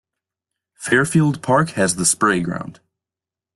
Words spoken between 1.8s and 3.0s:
the Sprayground.